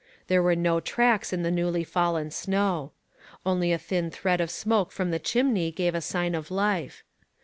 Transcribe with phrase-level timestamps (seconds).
[0.25, 2.91] There were no tracks in the newly fallen snow.
[3.45, 7.03] Only a thin thread of smoke from the chimney gave a sign of life.